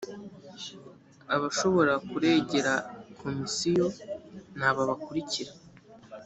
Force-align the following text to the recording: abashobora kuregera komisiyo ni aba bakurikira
abashobora 1.35 1.93
kuregera 2.09 2.73
komisiyo 3.19 3.85
ni 4.57 4.65
aba 4.69 4.81
bakurikira 4.89 5.51